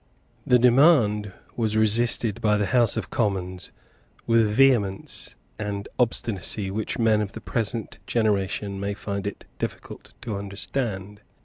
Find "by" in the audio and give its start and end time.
2.41-2.57